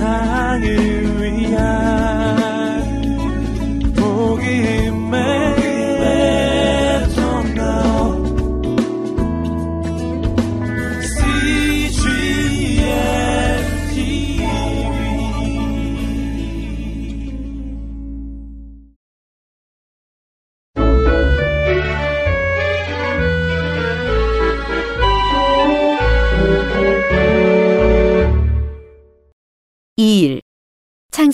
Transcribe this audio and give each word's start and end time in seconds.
세상을 0.00 0.89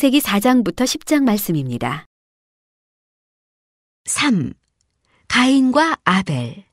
창세기 0.06 0.20
4장부터 0.20 0.84
10장 0.84 1.24
말씀입니다. 1.24 2.06
3. 4.05 4.52
가인과 5.27 5.98
아벨 6.05 6.65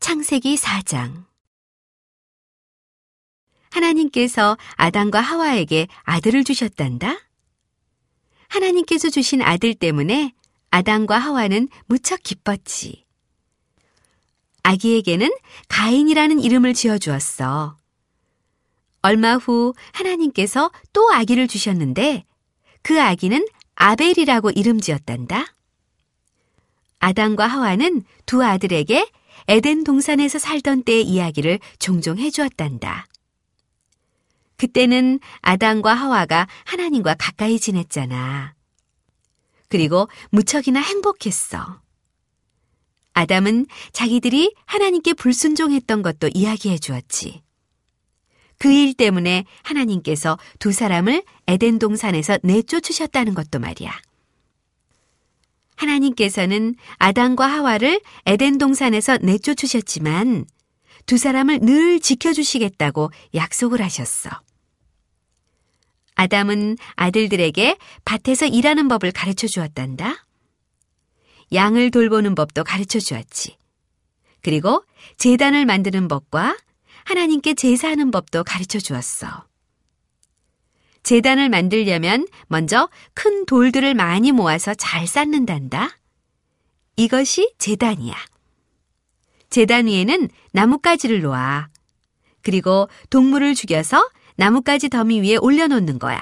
창세기 0.00 0.56
4장 0.56 1.26
하나님께서 3.70 4.58
아담과 4.74 5.20
하와에게 5.20 5.86
아들을 6.02 6.42
주셨단다. 6.42 7.20
하나님께서 8.48 9.10
주신 9.10 9.42
아들 9.42 9.74
때문에 9.74 10.34
아담과 10.70 11.18
하와는 11.18 11.68
무척 11.86 12.20
기뻤지. 12.24 13.04
아기에게는 14.64 15.30
가인이라는 15.68 16.40
이름을 16.40 16.74
지어 16.74 16.98
주었어. 16.98 17.79
얼마 19.02 19.36
후 19.36 19.74
하나님께서 19.92 20.70
또 20.92 21.10
아기를 21.12 21.48
주셨는데 21.48 22.24
그 22.82 23.00
아기는 23.00 23.46
아벨이라고 23.74 24.50
이름 24.50 24.80
지었단다. 24.80 25.54
아담과 26.98 27.46
하와는 27.46 28.02
두 28.26 28.44
아들에게 28.44 29.10
에덴 29.48 29.84
동산에서 29.84 30.38
살던 30.38 30.82
때의 30.84 31.04
이야기를 31.04 31.58
종종 31.78 32.18
해주었단다. 32.18 33.06
그때는 34.56 35.18
아담과 35.40 35.94
하와가 35.94 36.46
하나님과 36.66 37.14
가까이 37.14 37.58
지냈잖아. 37.58 38.54
그리고 39.68 40.08
무척이나 40.28 40.80
행복했어. 40.80 41.80
아담은 43.14 43.66
자기들이 43.92 44.54
하나님께 44.66 45.14
불순종했던 45.14 46.02
것도 46.02 46.28
이야기해 46.34 46.78
주었지. 46.78 47.42
그 48.60 48.68
일 48.70 48.92
때문에 48.92 49.46
하나님께서 49.62 50.38
두 50.58 50.70
사람을 50.70 51.24
에덴 51.48 51.78
동산에서 51.78 52.38
내쫓으셨다는 52.42 53.32
것도 53.34 53.58
말이야. 53.58 53.90
하나님께서는 55.76 56.74
아담과 56.98 57.46
하와를 57.46 58.02
에덴 58.26 58.58
동산에서 58.58 59.16
내쫓으셨지만 59.16 60.44
두 61.06 61.16
사람을 61.16 61.60
늘 61.60 62.00
지켜주시겠다고 62.00 63.10
약속을 63.34 63.80
하셨어. 63.80 64.28
아담은 66.16 66.76
아들들에게 66.96 67.78
밭에서 68.04 68.44
일하는 68.44 68.88
법을 68.88 69.12
가르쳐 69.12 69.46
주었단다. 69.46 70.26
양을 71.54 71.90
돌보는 71.92 72.34
법도 72.34 72.62
가르쳐 72.64 73.00
주었지. 73.00 73.56
그리고 74.42 74.84
재단을 75.16 75.64
만드는 75.64 76.08
법과 76.08 76.58
하나님께 77.04 77.54
제사하는 77.54 78.10
법도 78.10 78.44
가르쳐 78.44 78.78
주었어. 78.78 79.46
재단을 81.02 81.48
만들려면 81.48 82.26
먼저 82.46 82.88
큰 83.14 83.46
돌들을 83.46 83.94
많이 83.94 84.32
모아서 84.32 84.74
잘 84.74 85.06
쌓는단다. 85.06 85.98
이것이 86.96 87.54
재단이야. 87.58 88.14
재단 89.48 89.86
위에는 89.86 90.28
나뭇가지를 90.52 91.22
놓아. 91.22 91.68
그리고 92.42 92.88
동물을 93.10 93.54
죽여서 93.54 94.08
나뭇가지 94.36 94.88
더미 94.88 95.20
위에 95.22 95.36
올려놓는 95.36 95.98
거야. 95.98 96.20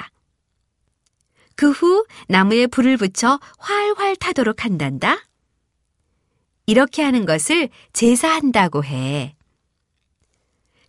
그 1.54 1.72
후 1.72 2.06
나무에 2.28 2.68
불을 2.68 2.96
붙여 2.96 3.40
활활 3.58 4.14
타도록 4.14 4.64
한단다. 4.64 5.18
이렇게 6.66 7.02
하는 7.02 7.26
것을 7.26 7.68
제사한다고 7.92 8.84
해. 8.84 9.34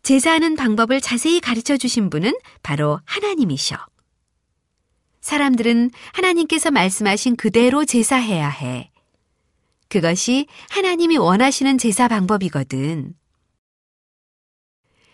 제사하는 0.03 0.55
방법을 0.55 1.01
자세히 1.01 1.39
가르쳐 1.39 1.77
주신 1.77 2.09
분은 2.09 2.33
바로 2.63 2.99
하나님이셔. 3.05 3.77
사람들은 5.21 5.91
하나님께서 6.13 6.71
말씀하신 6.71 7.35
그대로 7.35 7.85
제사해야 7.85 8.49
해. 8.49 8.91
그것이 9.89 10.47
하나님이 10.69 11.17
원하시는 11.17 11.77
제사 11.77 12.07
방법이거든. 12.07 13.13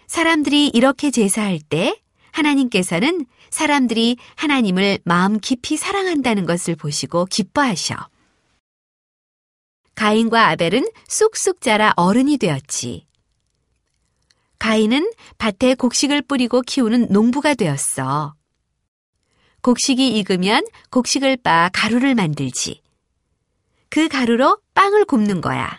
사람들이 0.07 0.67
이렇게 0.67 1.11
제사할 1.11 1.59
때 1.59 1.99
하나님께서는 2.31 3.25
사람들이 3.49 4.17
하나님을 4.35 4.99
마음 5.03 5.39
깊이 5.39 5.77
사랑한다는 5.77 6.45
것을 6.45 6.75
보시고 6.75 7.25
기뻐하셔. 7.25 7.95
가인과 9.95 10.49
아벨은 10.49 10.89
쑥쑥 11.07 11.61
자라 11.61 11.93
어른이 11.95 12.37
되었지. 12.37 13.07
가인은 14.59 15.11
밭에 15.37 15.75
곡식을 15.75 16.21
뿌리고 16.23 16.61
키우는 16.61 17.07
농부가 17.09 17.53
되었어. 17.53 18.35
곡식이 19.61 20.17
익으면 20.19 20.65
곡식을 20.91 21.37
빻아 21.37 21.69
가루를 21.73 22.15
만들지. 22.15 22.81
그 23.89 24.07
가루로 24.07 24.59
빵을 24.73 25.05
굽는 25.05 25.41
거야. 25.41 25.77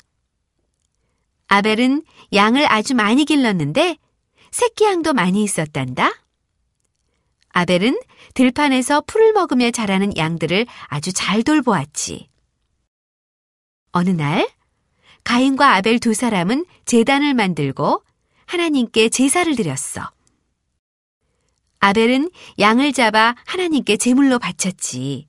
아벨은 1.48 2.02
양을 2.32 2.70
아주 2.70 2.94
많이 2.94 3.24
길렀는데 3.24 3.96
새끼 4.50 4.84
양도 4.84 5.12
많이 5.12 5.44
있었단다. 5.44 6.10
아벨은 7.50 7.98
들판에서 8.34 9.02
풀을 9.06 9.32
먹으며 9.32 9.70
자라는 9.70 10.16
양들을 10.16 10.66
아주 10.86 11.12
잘 11.12 11.42
돌보았지. 11.42 12.28
어느 13.92 14.10
날 14.10 14.48
가인과 15.24 15.74
아벨 15.74 15.98
두 15.98 16.12
사람은 16.12 16.66
재단을 16.84 17.34
만들고 17.34 18.02
하나님께 18.46 19.08
제사를 19.08 19.54
드렸어. 19.54 20.10
아벨은 21.78 22.30
양을 22.58 22.92
잡아 22.92 23.34
하나님께 23.44 23.96
제물로 23.96 24.38
바쳤지. 24.38 25.28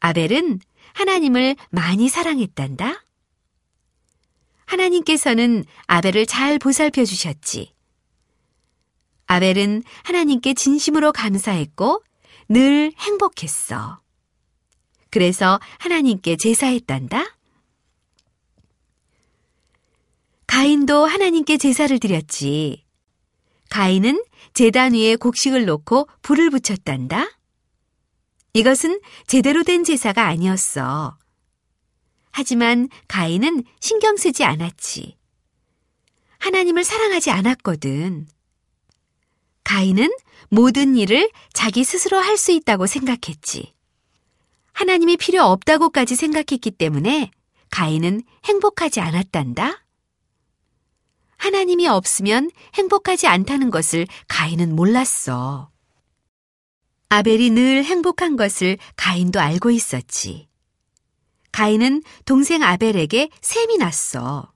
아벨은 0.00 0.60
하나님을 0.94 1.56
많이 1.70 2.08
사랑했단다. 2.08 3.04
하나님께서는 4.66 5.64
아벨을 5.86 6.26
잘 6.26 6.58
보살펴 6.58 7.04
주셨지. 7.04 7.72
아벨은 9.26 9.82
하나님께 10.04 10.54
진심으로 10.54 11.12
감사했고 11.12 12.02
늘 12.48 12.92
행복했어. 12.98 14.00
그래서 15.10 15.58
하나님께 15.78 16.36
제사했단다. 16.36 17.37
가인도 20.48 21.04
하나님께 21.04 21.58
제사를 21.58 21.96
드렸지. 22.00 22.84
가인은 23.68 24.24
제단 24.54 24.94
위에 24.94 25.14
곡식을 25.16 25.66
놓고 25.66 26.08
불을 26.22 26.50
붙였단다. 26.50 27.28
이것은 28.54 28.98
제대로 29.26 29.62
된 29.62 29.84
제사가 29.84 30.26
아니었어. 30.26 31.18
하지만 32.30 32.88
가인은 33.08 33.62
신경 33.78 34.16
쓰지 34.16 34.42
않았지. 34.42 35.16
하나님을 36.38 36.82
사랑하지 36.82 37.30
않았거든. 37.30 38.26
가인은 39.64 40.10
모든 40.48 40.96
일을 40.96 41.30
자기 41.52 41.84
스스로 41.84 42.16
할 42.16 42.38
수 42.38 42.52
있다고 42.52 42.86
생각했지. 42.86 43.74
하나님이 44.72 45.18
필요 45.18 45.44
없다고까지 45.44 46.16
생각했기 46.16 46.70
때문에 46.70 47.30
가인은 47.70 48.22
행복하지 48.46 49.00
않았단다. 49.00 49.84
하나님이 51.38 51.88
없으면 51.88 52.50
행복하지 52.74 53.26
않다는 53.26 53.70
것을 53.70 54.06
가인은 54.28 54.76
몰랐어. 54.76 55.70
아벨이 57.08 57.50
늘 57.50 57.84
행복한 57.84 58.36
것을 58.36 58.76
가인도 58.96 59.40
알고 59.40 59.70
있었지. 59.70 60.48
가인은 61.52 62.02
동생 62.26 62.62
아벨에게 62.62 63.30
셈이 63.40 63.78
났어. 63.78 64.52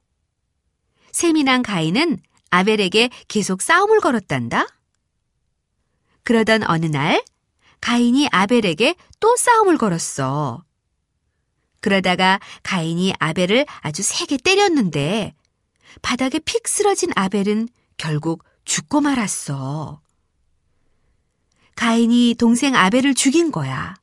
셈이 1.12 1.44
난 1.44 1.62
가인은 1.62 2.20
아벨에게 2.50 3.08
계속 3.28 3.62
싸움을 3.62 4.00
걸었단다. 4.00 4.67
그러던 6.25 6.64
어느 6.69 6.87
날 6.87 7.25
가인이 7.81 8.28
아벨에게 8.31 8.94
또 9.19 9.35
싸움을 9.37 9.78
걸었어. 9.78 10.62
그러다가 11.81 12.38
가인이 12.62 13.14
아벨을 13.19 13.67
아주 13.81 14.02
세게 14.02 14.37
때렸는데 14.38 15.35
바닥에 16.00 16.38
픽 16.38 16.66
쓰러진 16.66 17.10
아벨은 17.14 17.68
결국 17.96 18.44
죽고 18.64 19.00
말았어. 19.00 20.00
가인이 21.74 22.36
동생 22.38 22.74
아벨을 22.74 23.14
죽인 23.14 23.50
거야. 23.50 23.94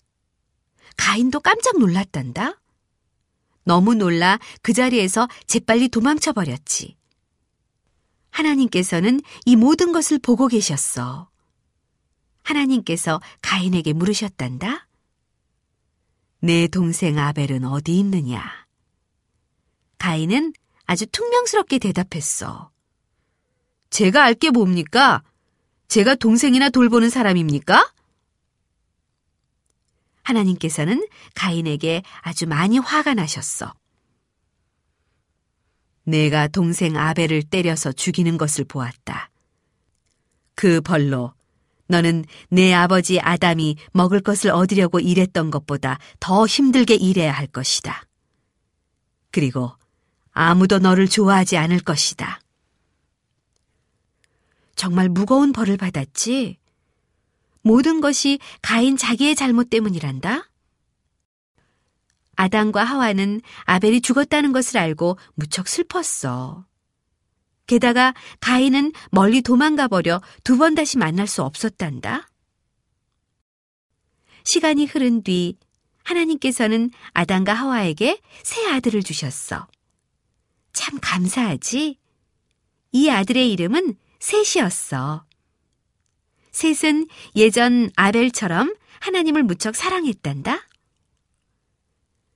가인도 0.97 1.39
깜짝 1.39 1.79
놀랐단다. 1.79 2.59
너무 3.63 3.95
놀라 3.95 4.39
그 4.61 4.73
자리에서 4.73 5.27
재빨리 5.47 5.89
도망쳐 5.89 6.33
버렸지. 6.33 6.97
하나님께서는 8.31 9.21
이 9.45 9.55
모든 9.55 9.91
것을 9.91 10.19
보고 10.19 10.47
계셨어. 10.47 11.29
하나님께서 12.43 13.21
가인에게 13.41 13.93
물으셨단다. 13.93 14.87
내 16.41 16.67
동생 16.67 17.19
아벨은 17.19 17.65
어디 17.65 17.99
있느냐? 17.99 18.43
가인은 19.97 20.53
아주 20.89 21.05
퉁명스럽게 21.05 21.77
대답했어. 21.77 22.71
제가 23.91 24.23
알게 24.23 24.49
뭡니까? 24.49 25.21
제가 25.87 26.15
동생이나 26.15 26.69
돌보는 26.69 27.11
사람입니까? 27.11 27.93
하나님께서는 30.23 31.07
가인에게 31.35 32.01
아주 32.21 32.47
많이 32.47 32.79
화가 32.79 33.13
나셨어. 33.13 33.71
내가 36.05 36.47
동생 36.47 36.97
아벨을 36.97 37.43
때려서 37.43 37.91
죽이는 37.91 38.39
것을 38.39 38.63
보았다. 38.63 39.29
그 40.55 40.81
벌로 40.81 41.35
너는 41.85 42.25
내 42.49 42.73
아버지 42.73 43.19
아담이 43.19 43.75
먹을 43.91 44.21
것을 44.21 44.49
얻으려고 44.49 44.99
일했던 44.99 45.51
것보다 45.51 45.99
더 46.19 46.47
힘들게 46.47 46.95
일해야 46.95 47.31
할 47.31 47.45
것이다. 47.45 48.07
그리고 49.29 49.77
아무도 50.41 50.79
너를 50.79 51.09
좋아하지 51.09 51.57
않을 51.57 51.81
것이다. 51.81 52.39
정말 54.73 55.09
무거운 55.09 55.51
벌을 55.51 55.75
받았지? 55.75 56.57
모든 57.61 57.99
것이 57.99 58.39
가인 58.61 58.95
자기의 58.95 59.35
잘못 59.35 59.69
때문이란다? 59.69 60.49
아담과 62.37 62.85
하와는 62.85 63.41
아벨이 63.65 63.99
죽었다는 63.99 64.53
것을 64.53 64.77
알고 64.77 65.17
무척 65.35 65.67
슬펐어. 65.67 66.65
게다가 67.67 68.13
가인은 68.39 68.93
멀리 69.11 69.41
도망가 69.41 69.89
버려 69.89 70.21
두 70.45 70.57
번 70.57 70.73
다시 70.73 70.97
만날 70.97 71.27
수 71.27 71.43
없었단다. 71.43 72.29
시간이 74.45 74.85
흐른 74.85 75.21
뒤 75.21 75.57
하나님께서는 76.05 76.91
아담과 77.11 77.53
하와에게 77.53 78.21
새 78.43 78.67
아들을 78.69 79.03
주셨어. 79.03 79.67
참 80.73 80.99
감사하지? 81.01 81.97
이 82.91 83.09
아들의 83.09 83.51
이름은 83.51 83.95
셋이었어. 84.19 85.25
셋은 86.51 87.07
예전 87.35 87.89
아벨처럼 87.95 88.75
하나님을 88.99 89.43
무척 89.43 89.75
사랑했단다. 89.75 90.67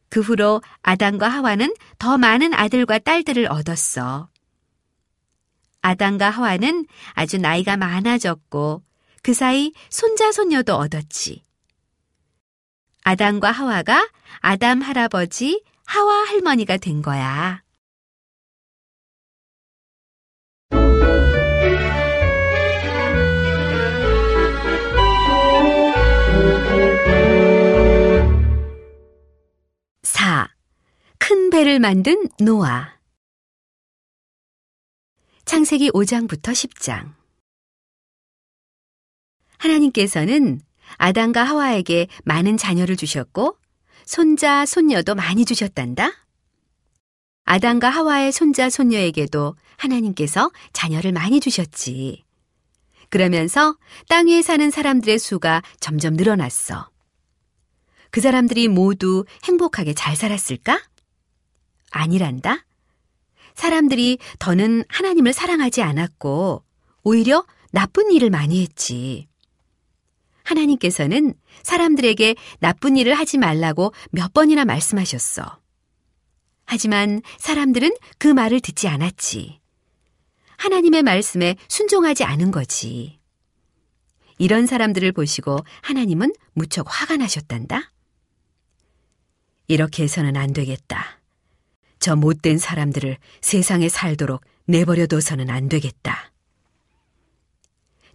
그 0.09 0.21
후로 0.21 0.61
아담과 0.83 1.27
하와는 1.27 1.73
더 1.97 2.17
많은 2.17 2.53
아들과 2.53 2.99
딸들을 2.99 3.47
얻었어. 3.51 4.29
아담과 5.81 6.29
하와는 6.29 6.85
아주 7.13 7.39
나이가 7.39 7.77
많아졌고 7.77 8.83
그 9.23 9.33
사이 9.33 9.73
손자 9.89 10.31
손녀도 10.31 10.75
얻었지. 10.75 11.43
아담과 13.03 13.51
하와가 13.51 14.07
아담 14.39 14.81
할아버지, 14.81 15.63
하와 15.85 16.25
할머니가 16.25 16.77
된 16.77 17.01
거야. 17.01 17.62
큰 31.25 31.49
배를 31.49 31.79
만든 31.79 32.27
노아. 32.37 32.99
창세기 35.45 35.91
5장부터 35.91 36.51
10장. 36.51 37.13
하나님께서는 39.57 40.59
아담과 40.97 41.45
하와에게 41.45 42.07
많은 42.25 42.57
자녀를 42.57 42.97
주셨고 42.97 43.57
손자, 44.03 44.65
손녀도 44.65 45.15
많이 45.15 45.45
주셨단다. 45.45 46.11
아담과 47.45 47.89
하와의 47.89 48.33
손자, 48.33 48.69
손녀에게도 48.69 49.55
하나님께서 49.77 50.51
자녀를 50.73 51.13
많이 51.13 51.39
주셨지. 51.39 52.25
그러면서 53.07 53.77
땅 54.09 54.27
위에 54.27 54.41
사는 54.41 54.69
사람들의 54.69 55.19
수가 55.19 55.61
점점 55.79 56.15
늘어났어. 56.15 56.89
그 58.11 58.19
사람들이 58.19 58.67
모두 58.67 59.23
행복하게 59.45 59.93
잘 59.93 60.17
살았을까? 60.17 60.81
아니란다. 61.93 62.65
사람들이 63.55 64.17
더는 64.39 64.83
하나님을 64.89 65.31
사랑하지 65.31 65.81
않았고 65.81 66.63
오히려 67.03 67.45
나쁜 67.71 68.11
일을 68.11 68.29
많이 68.29 68.61
했지. 68.61 69.27
하나님께서는 70.43 71.33
사람들에게 71.61 72.35
나쁜 72.59 72.97
일을 72.97 73.13
하지 73.13 73.37
말라고 73.37 73.93
몇 74.11 74.33
번이나 74.33 74.65
말씀하셨어. 74.65 75.59
하지만 76.65 77.21
사람들은 77.37 77.91
그 78.17 78.27
말을 78.27 78.59
듣지 78.59 78.87
않았지. 78.87 79.59
하나님의 80.57 81.03
말씀에 81.03 81.55
순종하지 81.67 82.23
않은 82.23 82.51
거지. 82.51 83.19
이런 84.37 84.65
사람들을 84.65 85.11
보시고 85.11 85.59
하나님은 85.81 86.33
무척 86.53 86.87
화가 86.89 87.17
나셨단다. 87.17 87.91
이렇게 89.67 90.03
해서는 90.03 90.35
안 90.35 90.53
되겠다. 90.53 91.22
저 92.03 92.15
못된 92.15 92.57
사람들을 92.57 93.17
세상에 93.41 93.89
살도록 93.89 94.41
내버려 94.65 95.07
둬서는 95.07 95.49
안 95.49 95.69
되겠다. 95.69 96.31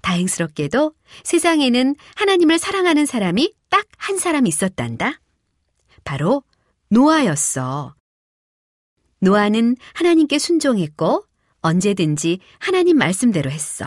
다행스럽게도 0.03 0.95
세상에는 1.25 1.97
하나님을 2.15 2.59
사랑하는 2.59 3.05
사람이 3.05 3.55
딱 3.69 3.89
한 3.99 4.17
사람 4.17 4.47
있었단다. 4.47 5.21
바로 6.03 6.43
노아였어. 6.89 7.95
노아는 9.21 9.77
하나님께 9.93 10.39
순종했고 10.39 11.27
언제든지 11.61 12.39
하나님 12.59 12.97
말씀대로 12.97 13.51
했어. 13.51 13.85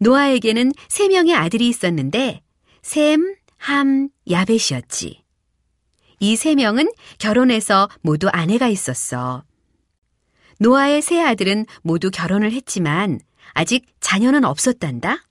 노아에게는 0.00 0.72
세 0.88 1.08
명의 1.08 1.34
아들이 1.34 1.68
있었는데 1.68 2.42
셈, 2.82 3.36
함, 3.56 4.10
야벳이었지. 4.28 5.23
이 6.20 6.36
세 6.36 6.54
명은 6.54 6.90
결혼해서 7.18 7.88
모두 8.02 8.28
아내가 8.28 8.68
있었어. 8.68 9.44
노아의 10.58 11.02
세 11.02 11.20
아들은 11.20 11.66
모두 11.82 12.10
결혼을 12.10 12.52
했지만 12.52 13.20
아직 13.52 13.86
자녀는 14.00 14.44
없었단다. 14.44 15.24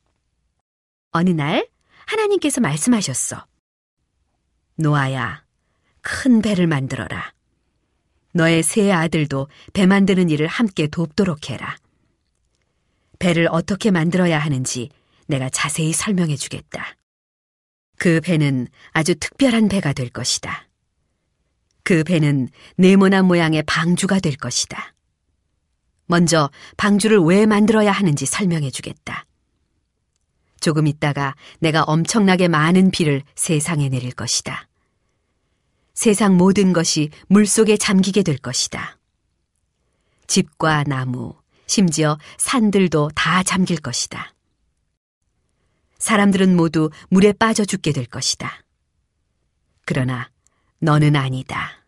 어느 1.12 1.30
날 1.30 1.68
하나님께서 2.06 2.62
말씀하셨어. 2.62 3.46
노아야, 4.76 5.44
큰 6.02 6.42
배를 6.42 6.68
만들어라. 6.68 7.34
너의 8.34 8.64
세 8.64 8.92
아들도 8.92 9.48
배 9.74 9.86
만드는 9.86 10.30
일을 10.30 10.48
함께 10.48 10.88
돕도록 10.88 11.50
해라. 11.50 11.78
배를 13.20 13.48
어떻게 13.52 13.92
만들어야 13.92 14.40
하는지 14.40 14.90
내가 15.28 15.50
자세히 15.50 15.94
설명해 15.94 16.36
주겠다. 16.36 16.98
그 17.98 18.20
배는 18.22 18.68
아주 18.92 19.16
특별한 19.16 19.70
배가 19.70 19.94
될 19.94 20.10
것이다. 20.10 20.68
그 21.84 22.04
배는 22.04 22.50
네모난 22.78 23.26
모양의 23.26 23.64
방주가 23.64 24.20
될 24.20 24.36
것이다. 24.36 24.94
먼저 26.06 26.50
방주를 26.78 27.20
왜 27.20 27.46
만들어야 27.46 27.92
하는지 27.92 28.26
설명해 28.26 28.72
주겠다. 28.72 29.26
조금 30.60 30.88
있다가 30.88 31.36
내가 31.60 31.84
엄청나게 31.84 32.48
많은 32.48 32.92
비를 32.92 33.22
세상에 33.36 33.90
내릴 33.90 34.12
것이다. 34.12 34.68
세상 35.94 36.38
모든 36.38 36.74
것이 36.74 37.10
물 37.28 37.46
속에 37.46 37.78
잠기게 37.78 38.24
될 38.24 38.38
것이다. 38.38 38.98
집과 40.28 40.86
나무, 40.86 41.36
심지어 41.68 42.18
산들도 42.38 43.12
다 43.14 43.44
잠길 43.44 43.78
것이다. 43.78 44.34
사람들은 46.00 46.56
모두 46.56 46.90
물에 47.10 47.34
빠져 47.34 47.66
죽게 47.66 47.92
될 47.92 48.06
것이다. 48.06 48.64
그러나 49.86 50.30
너는 50.84 51.16
아니다. 51.16 51.82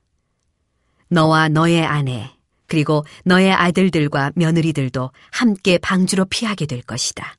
너와 1.10 1.50
너의 1.50 1.86
아내, 1.86 2.32
그리고 2.66 3.06
너의 3.26 3.52
아들들과 3.52 4.32
며느리들도 4.36 5.12
함께 5.32 5.78
방주로 5.78 6.24
피하게 6.24 6.66
될 6.66 6.82
것이다. 6.82 7.36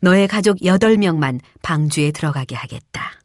너의 0.00 0.28
가족 0.28 0.64
여덟 0.64 0.96
명만 0.96 1.40
방주에 1.62 2.12
들어가게 2.12 2.54
하겠다. 2.54 3.20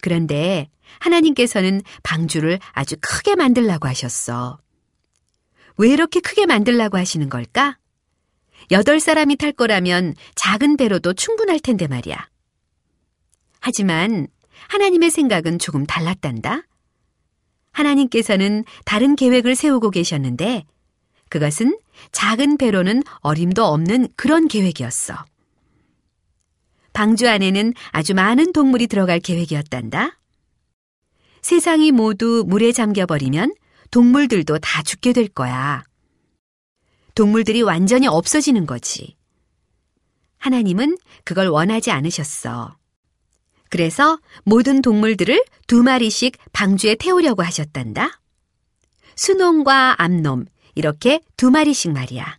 그런데 0.00 0.68
하나님께서는 0.98 1.82
방주를 2.02 2.58
아주 2.72 2.96
크게 3.00 3.36
만들라고 3.36 3.86
하셨어. 3.86 4.58
왜 5.76 5.90
이렇게 5.90 6.18
크게 6.18 6.46
만들라고 6.46 6.98
하시는 6.98 7.28
걸까? 7.28 7.78
여덟 8.72 8.98
사람이 8.98 9.36
탈 9.36 9.52
거라면 9.52 10.16
작은 10.34 10.76
배로도 10.76 11.12
충분할 11.12 11.60
텐데 11.60 11.86
말이야. 11.86 12.33
하지만 13.64 14.26
하나님의 14.68 15.10
생각은 15.10 15.58
조금 15.58 15.86
달랐단다. 15.86 16.64
하나님께서는 17.72 18.62
다른 18.84 19.16
계획을 19.16 19.54
세우고 19.54 19.88
계셨는데 19.90 20.66
그것은 21.30 21.78
작은 22.12 22.58
배로는 22.58 23.02
어림도 23.20 23.64
없는 23.64 24.08
그런 24.16 24.48
계획이었어. 24.48 25.14
방주 26.92 27.26
안에는 27.26 27.72
아주 27.90 28.12
많은 28.12 28.52
동물이 28.52 28.86
들어갈 28.86 29.18
계획이었단다. 29.18 30.20
세상이 31.40 31.90
모두 31.90 32.44
물에 32.46 32.70
잠겨버리면 32.70 33.54
동물들도 33.90 34.58
다 34.58 34.82
죽게 34.82 35.14
될 35.14 35.26
거야. 35.28 35.84
동물들이 37.14 37.62
완전히 37.62 38.08
없어지는 38.08 38.66
거지. 38.66 39.16
하나님은 40.36 40.98
그걸 41.24 41.48
원하지 41.48 41.92
않으셨어. 41.92 42.76
그래서 43.74 44.20
모든 44.44 44.82
동물들을 44.82 45.42
두 45.66 45.82
마리씩 45.82 46.38
방주에 46.52 46.94
태우려고 46.94 47.42
하셨단다. 47.42 48.20
수놈과 49.16 49.96
암놈, 49.98 50.44
이렇게 50.76 51.20
두 51.36 51.50
마리씩 51.50 51.90
말이야. 51.90 52.38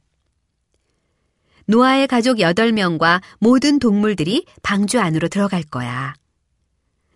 노아의 1.65 2.07
가족 2.07 2.37
8명과 2.37 3.21
모든 3.39 3.79
동물들이 3.79 4.45
방주 4.63 4.97
안으로 5.01 5.27
들어갈 5.27 5.63
거야. 5.63 6.13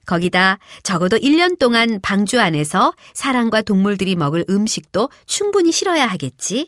거기다 0.06 0.60
적어도 0.84 1.16
1년 1.16 1.58
동안 1.58 2.02
방주 2.02 2.42
안에서 2.42 2.92
사람과 3.14 3.62
동물들이 3.62 4.18
먹을 4.18 4.44
음식도 4.50 5.10
충분히 5.28 5.72
실어야 5.72 6.06
하겠지. 6.06 6.68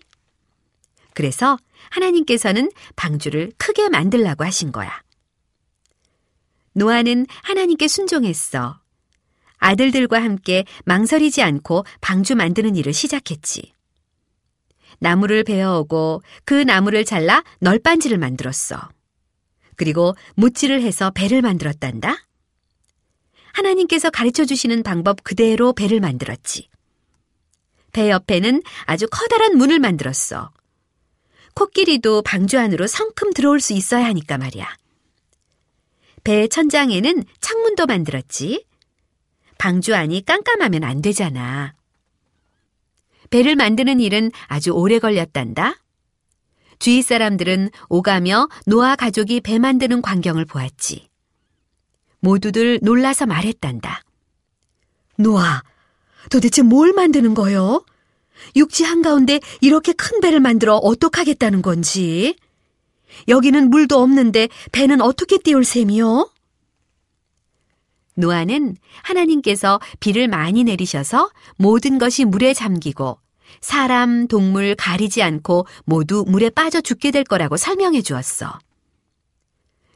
그래서 1.14 1.58
하나님께서는 1.90 2.72
방주를 2.96 3.52
크게 3.58 3.90
만들라고 3.90 4.46
하신 4.46 4.72
거야. 4.72 5.02
노아는 6.74 7.26
하나님께 7.44 7.88
순종했어. 7.88 8.80
아들들과 9.58 10.22
함께 10.22 10.66
망설이지 10.86 11.42
않고 11.44 11.86
방주 12.02 12.36
만드는 12.36 12.76
일을 12.76 12.94
시작했지. 12.94 13.74
나무를 15.00 15.44
베어오고 15.44 16.22
그 16.46 16.54
나무를 16.54 17.06
잘라 17.06 17.44
널빤지를 17.60 18.18
만들었어. 18.18 18.90
그리고 19.76 20.16
무찌를 20.36 20.82
해서 20.82 21.12
배를 21.12 21.42
만들었단다. 21.42 22.28
하나님께서 23.54 24.10
가르쳐 24.10 24.46
주시는 24.46 24.84
방법 24.84 25.24
그대로 25.24 25.74
배를 25.74 26.00
만들었지. 26.00 26.70
배 27.92 28.10
옆에는 28.10 28.62
아주 28.86 29.08
커다란 29.12 29.58
문을 29.58 29.80
만들었어. 29.80 30.52
코끼리도 31.56 32.22
방주 32.22 32.58
안으로 32.58 32.88
성큼 32.88 33.34
들어올 33.34 33.60
수 33.60 33.74
있어야 33.74 34.06
하니까 34.06 34.38
말이야. 34.38 34.81
배 36.24 36.48
천장에는 36.48 37.24
창문도 37.40 37.86
만들었지. 37.86 38.66
방주 39.58 39.96
안이 39.96 40.26
깜깜하면 40.26 40.84
안 40.84 41.02
되잖아. 41.02 41.74
배를 43.30 43.56
만드는 43.56 44.00
일은 44.00 44.32
아주 44.48 44.72
오래 44.72 45.00
걸렸단다. 45.00 45.76
주위 46.80 47.02
사람들은 47.02 47.70
오가며 47.90 48.50
노아 48.66 48.96
가족이 48.96 49.42
배 49.42 49.60
만드는 49.60 50.02
광경을 50.02 50.46
보았지. 50.46 51.08
모두들 52.20 52.80
놀라서 52.82 53.26
말했단다. 53.26 54.04
노아, 55.18 55.62
도대체 56.30 56.62
뭘 56.62 56.94
만드는 56.94 57.34
거요? 57.34 57.86
육지 58.56 58.84
한가운데 58.84 59.40
이렇게 59.62 59.94
큰 59.94 60.20
배를 60.20 60.40
만들어 60.40 60.76
어떡하겠다는 60.78 61.62
건지? 61.62 62.36
여기는 63.28 63.70
물도 63.70 64.00
없는데 64.00 64.50
배는 64.72 65.02
어떻게 65.02 65.38
띄울 65.38 65.64
셈이요? 65.64 66.30
노아는 68.16 68.76
하나님께서 69.04 69.80
비를 70.00 70.28
많이 70.28 70.64
내리셔서 70.64 71.30
모든 71.56 71.98
것이 71.98 72.26
물에 72.26 72.54
잠기고 72.54 73.20
사람, 73.62 74.28
동물 74.28 74.76
가리지 74.76 75.22
않고 75.22 75.66
모두 75.86 76.26
물에 76.28 76.50
빠져 76.50 76.82
죽게 76.82 77.12
될 77.12 77.24
거라고 77.24 77.58
설명해 77.58 78.02
주었어. 78.02 78.60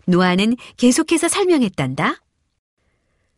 노아는 0.07 0.55
계속해서 0.77 1.27
설명했단다. 1.27 2.21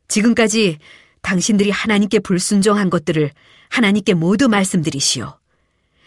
지금까지 0.07 0.79
당신들이 1.21 1.71
하나님께 1.71 2.19
불순종한 2.19 2.89
것들을 2.89 3.31
하나님께 3.69 4.13
모두 4.13 4.47
말씀드리시오. 4.47 5.37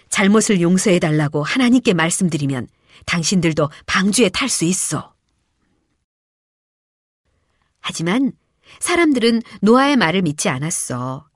잘못을 0.09 0.61
용서해 0.61 0.99
달라고 0.99 1.43
하나님께 1.43 1.95
말씀드리면 1.95 2.69
당신들도 3.07 3.71
방주에 3.87 4.29
탈 4.29 4.49
수 4.49 4.65
있어. 4.65 5.15
하지만 7.81 8.33
사람들은 8.79 9.43
노아의 9.63 9.97
말을 9.97 10.23
믿지 10.23 10.49
않았어. 10.49 11.29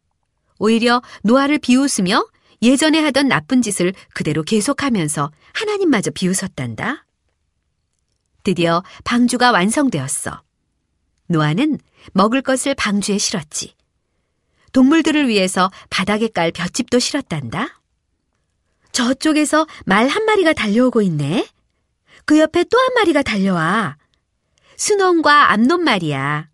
오히려 0.59 1.03
노아를 1.23 1.59
비웃으며 1.59 2.27
예전에 2.63 3.01
하던 3.01 3.29
나쁜 3.29 3.61
짓을 3.61 3.93
그대로 4.15 4.43
계속하면서 4.43 5.31
하나님마저 5.53 6.11
비웃었단다. 6.11 7.07
드디어 8.43 8.83
방주가 9.05 9.51
완성되었어. 9.51 10.43
노아는 11.29 11.79
먹을 12.13 12.43
것을 12.43 12.75
방주에 12.75 13.19
실었지. 13.19 13.75
동물들을 14.73 15.29
위해서 15.29 15.71
바닥에 15.89 16.29
깔 16.29 16.53
볏집도 16.53 16.99
실었단다. 16.99 17.81
저쪽에서 18.95 19.67
말 19.85 20.07
한 20.09 20.25
마리가 20.25 20.53
달려오고 20.55 21.03
있네. 21.03 21.47
그 22.25 22.39
옆에 22.39 22.65
또 22.65 22.79
한 22.79 22.95
마리가 22.95 23.23
달려와. 23.23 23.99
순놈과 24.77 25.53
암놈 25.53 25.83
말이야. 25.85 26.49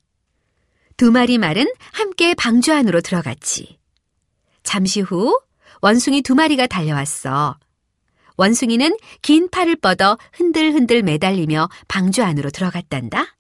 두 0.97 1.11
마리 1.13 1.39
말은 1.39 1.67
함께 1.93 2.35
방주 2.35 2.73
안으로 2.73 3.01
들어갔지. 3.03 3.79
잠시 4.63 5.01
후 5.01 5.39
원숭이 5.81 6.23
두 6.23 6.35
마리가 6.35 6.67
달려왔어. 6.67 7.59
원숭이는 8.37 8.97
긴 9.23 9.49
팔을 9.51 9.77
뻗어 9.77 10.19
흔들흔들 10.33 11.03
매달리며 11.03 11.69
방주 11.89 12.23
안으로 12.25 12.51
들어갔단다. 12.51 13.37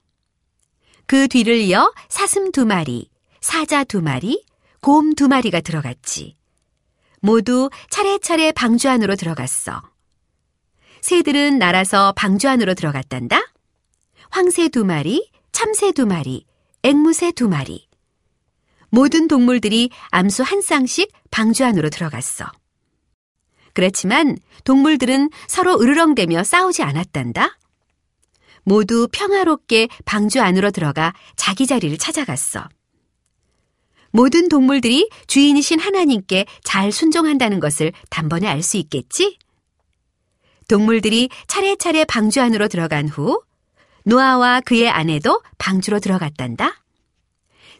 그 1.06 1.26
뒤를 1.26 1.56
이어 1.56 1.92
사슴 2.08 2.52
두 2.52 2.66
마리, 2.66 3.10
사자 3.40 3.82
두 3.84 4.02
마리, 4.02 4.44
곰 4.80 5.14
두 5.14 5.26
마리가 5.28 5.60
들어갔지. 5.62 6.36
모두 7.20 7.70
차례차례 7.90 8.52
방주 8.52 8.88
안으로 8.88 9.16
들어갔어. 9.16 9.82
새들은 11.00 11.58
날아서 11.58 12.12
방주 12.16 12.48
안으로 12.48 12.74
들어갔단다. 12.74 13.40
황새 14.30 14.68
두 14.68 14.84
마리, 14.84 15.30
참새 15.52 15.92
두 15.92 16.06
마리, 16.06 16.44
앵무새 16.82 17.32
두 17.32 17.48
마리. 17.48 17.88
모든 18.90 19.28
동물들이 19.28 19.90
암수 20.10 20.42
한 20.42 20.60
쌍씩 20.60 21.10
방주 21.30 21.64
안으로 21.64 21.90
들어갔어. 21.90 22.46
그렇지만 23.72 24.36
동물들은 24.64 25.30
서로 25.46 25.78
으르렁대며 25.80 26.42
싸우지 26.42 26.82
않았단다. 26.82 27.56
모두 28.62 29.08
평화롭게 29.10 29.88
방주 30.04 30.40
안으로 30.40 30.70
들어가 30.70 31.14
자기 31.36 31.66
자리를 31.66 31.96
찾아갔어. 31.98 32.68
모든 34.10 34.48
동물들이 34.48 35.08
주인이신 35.26 35.80
하나님께 35.80 36.46
잘 36.64 36.92
순종한다는 36.92 37.60
것을 37.60 37.92
단번에 38.10 38.48
알 38.48 38.62
수 38.62 38.76
있겠지? 38.76 39.38
동물들이 40.68 41.28
차례차례 41.46 42.04
방주 42.04 42.40
안으로 42.40 42.68
들어간 42.68 43.08
후 43.08 43.42
노아와 44.04 44.60
그의 44.60 44.88
아내도 44.88 45.42
방주로 45.58 45.98
들어갔단다. 45.98 46.82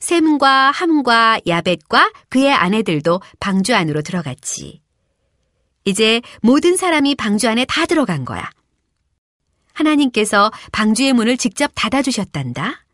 샘과 0.01 0.71
함과 0.71 1.41
야벳과 1.47 2.13
그의 2.29 2.53
아내들도 2.53 3.21
방주 3.39 3.75
안으로 3.75 4.03
들어갔지. 4.03 4.81
이제 5.85 6.21
모든 6.41 6.77
사람이 6.77 7.15
방주 7.15 7.49
안에 7.49 7.65
다 7.65 7.87
들어간 7.87 8.25
거야. 8.25 8.51
하나님께서 9.73 10.51
방주의 10.73 11.13
문을 11.13 11.37
직접 11.37 11.71
닫아주셨단다. 11.75 12.85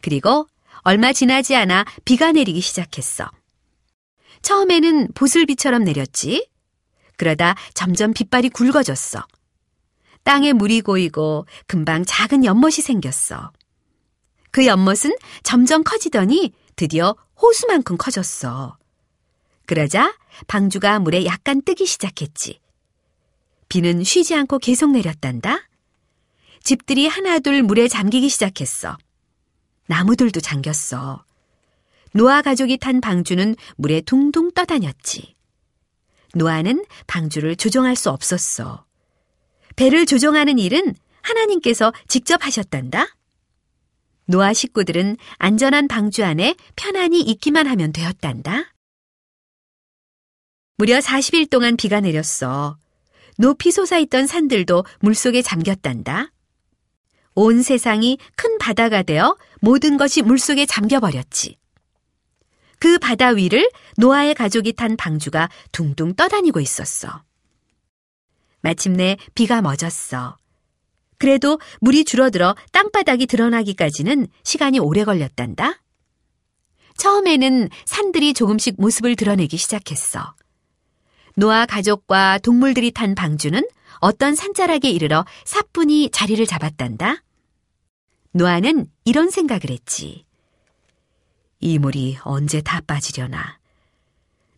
그리고 0.00 0.46
얼마 0.82 1.12
지나지 1.12 1.54
않아 1.56 1.84
비가 2.04 2.32
내리기 2.32 2.60
시작했어. 2.60 3.30
처음에는 4.42 5.12
보슬비처럼 5.14 5.84
내렸지. 5.84 6.48
그러다 7.16 7.54
점점 7.74 8.14
빗발이 8.14 8.48
굵어졌어. 8.50 9.26
땅에 10.22 10.52
물이 10.52 10.82
고이고 10.82 11.46
금방 11.66 12.04
작은 12.04 12.44
연못이 12.44 12.82
생겼어. 12.82 13.52
그 14.50 14.66
연못은 14.66 15.16
점점 15.42 15.84
커지더니 15.84 16.52
드디어 16.76 17.14
호수만큼 17.40 17.96
커졌어. 17.96 18.76
그러자 19.66 20.14
방주가 20.46 20.98
물에 20.98 21.24
약간 21.26 21.62
뜨기 21.62 21.86
시작했지. 21.86 22.60
비는 23.68 24.02
쉬지 24.02 24.34
않고 24.34 24.58
계속 24.58 24.90
내렸단다. 24.90 25.68
집들이 26.62 27.06
하나둘 27.06 27.62
물에 27.62 27.88
잠기기 27.88 28.28
시작했어. 28.28 28.98
나무들도 29.90 30.38
잠겼어. 30.38 31.24
노아 32.12 32.42
가족이 32.42 32.78
탄 32.78 33.00
방주는 33.00 33.56
물에 33.76 34.02
둥둥 34.02 34.52
떠다녔지. 34.52 35.34
노아는 36.34 36.84
방주를 37.08 37.56
조종할 37.56 37.96
수 37.96 38.08
없었어. 38.10 38.86
배를 39.74 40.06
조종하는 40.06 40.60
일은 40.60 40.94
하나님께서 41.22 41.92
직접 42.06 42.46
하셨단다. 42.46 43.04
노아 44.26 44.52
식구들은 44.52 45.16
안전한 45.38 45.88
방주 45.88 46.24
안에 46.24 46.54
편안히 46.76 47.20
있기만 47.22 47.66
하면 47.66 47.92
되었단다. 47.92 48.72
무려 50.76 51.00
40일 51.00 51.50
동안 51.50 51.76
비가 51.76 51.98
내렸어. 51.98 52.78
높이 53.38 53.72
솟아있던 53.72 54.28
산들도 54.28 54.84
물속에 55.00 55.42
잠겼단다. 55.42 56.30
온 57.34 57.62
세상이 57.62 58.18
큰 58.36 58.58
바다가 58.58 59.02
되어 59.02 59.36
모든 59.60 59.96
것이 59.96 60.22
물속에 60.22 60.66
잠겨버렸지. 60.66 61.58
그 62.78 62.98
바다 62.98 63.28
위를 63.28 63.70
노아의 63.98 64.34
가족이 64.34 64.72
탄 64.72 64.96
방주가 64.96 65.50
둥둥 65.70 66.14
떠다니고 66.14 66.60
있었어. 66.60 67.22
마침내 68.62 69.16
비가 69.34 69.60
멎었어. 69.62 70.36
그래도 71.18 71.60
물이 71.80 72.04
줄어들어 72.04 72.56
땅바닥이 72.72 73.26
드러나기까지는 73.26 74.26
시간이 74.42 74.78
오래 74.78 75.04
걸렸단다. 75.04 75.82
처음에는 76.96 77.68
산들이 77.84 78.32
조금씩 78.34 78.76
모습을 78.78 79.16
드러내기 79.16 79.56
시작했어. 79.58 80.34
노아 81.36 81.66
가족과 81.66 82.38
동물들이 82.38 82.90
탄 82.90 83.14
방주는 83.14 83.62
어떤 84.00 84.34
산자락에 84.34 84.90
이르러 84.90 85.24
사뿐히 85.44 86.10
자리를 86.10 86.44
잡았단다. 86.46 87.22
노아는 88.32 88.90
이런 89.04 89.30
생각을 89.30 89.70
했지. 89.70 90.24
이 91.60 91.78
물이 91.78 92.18
언제 92.22 92.62
다 92.62 92.80
빠지려나. 92.80 93.58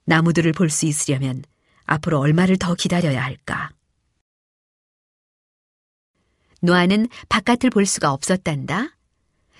나무들을 0.04 0.52
볼 0.52 0.70
수 0.70 0.86
있으려면 0.86 1.42
앞으로 1.84 2.18
얼마를 2.20 2.56
더 2.58 2.74
기다려야 2.74 3.22
할까. 3.22 3.70
노아는 6.60 7.08
바깥을 7.28 7.70
볼 7.70 7.86
수가 7.86 8.12
없었단다. 8.12 8.96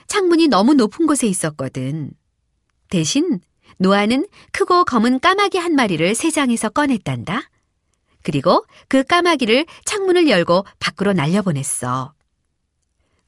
창문이 0.06 0.48
너무 0.48 0.74
높은 0.74 1.06
곳에 1.06 1.26
있었거든. 1.26 2.12
대신 2.90 3.40
노아는 3.78 4.28
크고 4.52 4.84
검은 4.84 5.18
까마귀 5.18 5.58
한 5.58 5.74
마리를 5.74 6.14
새장에서 6.14 6.68
꺼냈단다. 6.68 7.42
그리고 8.22 8.64
그 8.88 9.02
까마귀를 9.02 9.66
창문을 9.84 10.28
열고 10.28 10.64
밖으로 10.78 11.12
날려보냈어. 11.12 12.12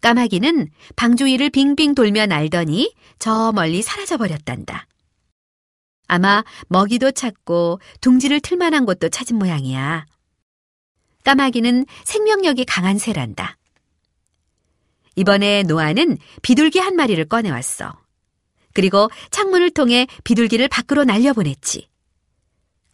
까마귀는 0.00 0.68
방주 0.96 1.24
위를 1.24 1.50
빙빙 1.50 1.94
돌며 1.94 2.26
날더니 2.26 2.94
저 3.18 3.52
멀리 3.52 3.82
사라져버렸단다. 3.82 4.86
아마 6.06 6.44
먹이도 6.68 7.12
찾고 7.12 7.80
둥지를 8.00 8.40
틀 8.40 8.58
만한 8.58 8.84
곳도 8.84 9.08
찾은 9.08 9.36
모양이야. 9.36 10.06
까마귀는 11.24 11.86
생명력이 12.04 12.66
강한 12.66 12.98
새란다. 12.98 13.56
이번에 15.16 15.62
노아는 15.62 16.18
비둘기 16.42 16.80
한 16.80 16.96
마리를 16.96 17.24
꺼내왔어. 17.26 17.98
그리고 18.74 19.08
창문을 19.30 19.70
통해 19.70 20.06
비둘기를 20.24 20.68
밖으로 20.68 21.04
날려보냈지. 21.04 21.88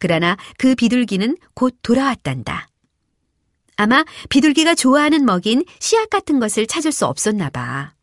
그러나 0.01 0.35
그 0.57 0.73
비둘기는 0.73 1.37
곧 1.53 1.77
돌아왔단다. 1.83 2.67
아마 3.75 4.03
비둘기가 4.29 4.73
좋아하는 4.73 5.25
먹인 5.25 5.63
씨앗 5.79 6.09
같은 6.09 6.39
것을 6.39 6.65
찾을 6.65 6.91
수 6.91 7.05
없었나 7.05 7.51
봐. 7.51 7.93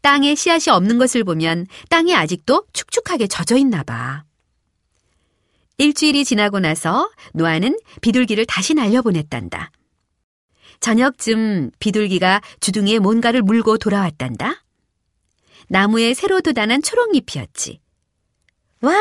땅에 0.00 0.36
씨앗이 0.36 0.72
없는 0.72 0.98
것을 0.98 1.24
보면 1.24 1.66
땅이 1.90 2.14
아직도 2.14 2.66
축축하게 2.72 3.26
젖어 3.26 3.56
있나 3.56 3.82
봐. 3.82 4.22
일주일이 5.78 6.24
지나고 6.24 6.60
나서 6.60 7.10
노아는 7.34 7.76
비둘기를 8.00 8.46
다시 8.46 8.72
날려보냈단다. 8.74 9.72
저녁쯤 10.78 11.72
비둘기가 11.80 12.42
주둥이에 12.60 13.00
뭔가를 13.00 13.42
물고 13.42 13.76
돌아왔단다. 13.76 14.62
나무에 15.68 16.14
새로 16.14 16.40
돋아난 16.40 16.80
초록잎이었지. 16.80 17.80
와, 18.82 18.94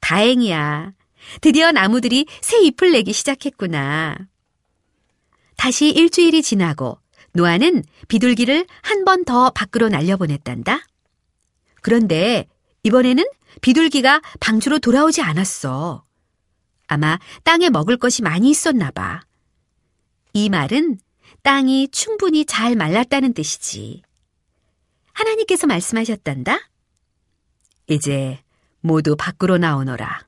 다행이야. 0.00 0.92
드디어 1.40 1.72
나무들이 1.72 2.26
새 2.40 2.58
잎을 2.62 2.92
내기 2.92 3.12
시작했구나. 3.12 4.16
다시 5.56 5.90
일주일이 5.90 6.42
지나고 6.42 6.98
노아는 7.32 7.84
비둘기를 8.08 8.66
한 8.82 9.04
번 9.04 9.24
더 9.24 9.50
밖으로 9.50 9.88
날려보냈단다. 9.88 10.80
그런데 11.82 12.46
이번에는 12.82 13.24
비둘기가 13.60 14.20
방주로 14.40 14.78
돌아오지 14.78 15.22
않았어. 15.22 16.04
아마 16.86 17.18
땅에 17.44 17.70
먹을 17.70 17.96
것이 17.96 18.22
많이 18.22 18.50
있었나 18.50 18.90
봐. 18.90 19.22
이 20.32 20.48
말은 20.48 20.98
땅이 21.42 21.88
충분히 21.88 22.44
잘 22.44 22.74
말랐다는 22.76 23.32
뜻이지. 23.34 24.02
하나님께서 25.12 25.66
말씀하셨단다. 25.66 26.58
이제 27.88 28.42
모두 28.80 29.16
밖으로 29.16 29.58
나오너라. 29.58 30.26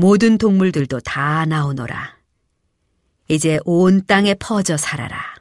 모든 0.00 0.38
동물들도 0.38 1.00
다 1.00 1.44
나오너라. 1.44 2.18
이제 3.26 3.58
온 3.64 4.06
땅에 4.06 4.34
퍼져 4.34 4.76
살아라. 4.76 5.34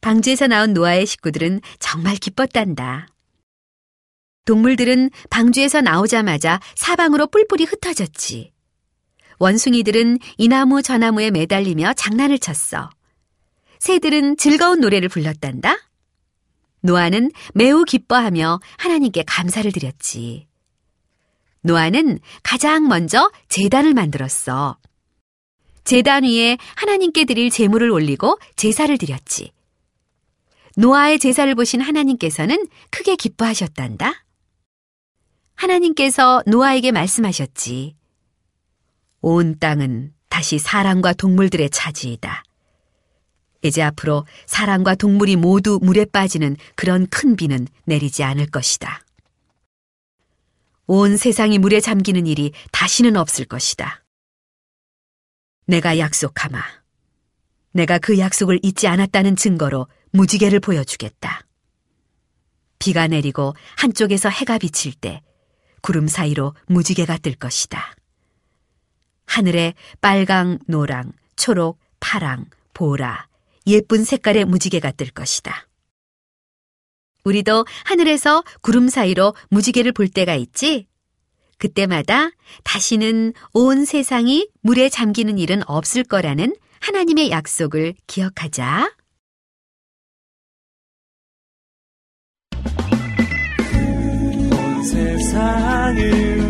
방주에서 0.00 0.46
나온 0.46 0.72
노아의 0.72 1.04
식구들은 1.04 1.60
정말 1.78 2.16
기뻤단다. 2.16 3.08
동물들은 4.46 5.10
방주에서 5.28 5.82
나오자마자 5.82 6.58
사방으로 6.74 7.26
뿔뿔이 7.26 7.64
흩어졌지. 7.64 8.54
원숭이들은 9.38 10.18
이 10.38 10.48
나무 10.48 10.80
저 10.80 10.96
나무에 10.96 11.30
매달리며 11.30 11.92
장난을 11.98 12.38
쳤어. 12.38 12.88
새들은 13.78 14.38
즐거운 14.38 14.80
노래를 14.80 15.10
불렀단다. 15.10 15.76
노아는 16.80 17.30
매우 17.52 17.84
기뻐하며 17.84 18.60
하나님께 18.78 19.24
감사를 19.26 19.70
드렸지. 19.70 20.47
노아는 21.62 22.20
가장 22.42 22.88
먼저 22.88 23.30
재단을 23.48 23.94
만들었어. 23.94 24.78
재단 25.84 26.24
위에 26.24 26.58
하나님께 26.76 27.24
드릴 27.24 27.50
제물을 27.50 27.90
올리고 27.90 28.38
제사를 28.56 28.96
드렸지. 28.98 29.52
노아의 30.76 31.18
제사를 31.18 31.52
보신 31.54 31.80
하나님께서는 31.80 32.68
크게 32.90 33.16
기뻐하셨단다. 33.16 34.24
하나님께서 35.54 36.42
노아에게 36.46 36.92
말씀하셨지. 36.92 37.96
온 39.20 39.58
땅은 39.58 40.12
다시 40.28 40.58
사람과 40.58 41.14
동물들의 41.14 41.70
차지이다. 41.70 42.44
이제 43.62 43.82
앞으로 43.82 44.24
사람과 44.46 44.94
동물이 44.94 45.34
모두 45.34 45.80
물에 45.82 46.04
빠지는 46.04 46.56
그런 46.76 47.08
큰 47.08 47.34
비는 47.34 47.66
내리지 47.84 48.22
않을 48.22 48.46
것이다. 48.46 49.00
온 50.90 51.18
세상이 51.18 51.58
물에 51.58 51.80
잠기는 51.80 52.26
일이 52.26 52.52
다시는 52.72 53.18
없을 53.18 53.44
것이다. 53.44 54.02
내가 55.66 55.98
약속하마. 55.98 56.62
내가 57.72 57.98
그 57.98 58.18
약속을 58.18 58.58
잊지 58.62 58.88
않았다는 58.88 59.36
증거로 59.36 59.86
무지개를 60.12 60.60
보여주겠다. 60.60 61.42
비가 62.78 63.06
내리고 63.06 63.54
한쪽에서 63.76 64.30
해가 64.30 64.56
비칠 64.56 64.94
때 64.94 65.20
구름 65.82 66.08
사이로 66.08 66.54
무지개가 66.68 67.18
뜰 67.18 67.34
것이다. 67.34 67.94
하늘에 69.26 69.74
빨강, 70.00 70.58
노랑, 70.68 71.12
초록, 71.36 71.78
파랑, 72.00 72.46
보라, 72.72 73.28
예쁜 73.66 74.04
색깔의 74.04 74.46
무지개가 74.46 74.92
뜰 74.92 75.10
것이다. 75.10 75.67
우리도 77.28 77.66
하늘에서 77.84 78.42
구름 78.62 78.88
사이로 78.88 79.34
무지개를 79.50 79.92
볼 79.92 80.08
때가 80.08 80.34
있지? 80.34 80.86
그때마다 81.58 82.30
다시는 82.64 83.34
온 83.52 83.84
세상이 83.84 84.48
물에 84.62 84.88
잠기는 84.88 85.38
일은 85.38 85.62
없을 85.68 86.04
거라는 86.04 86.56
하나님의 86.80 87.30
약속을 87.30 87.94
기억하자. 88.06 88.92
온 94.52 94.82
세상을 94.84 96.48